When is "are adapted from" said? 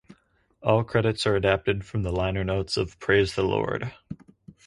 1.27-2.01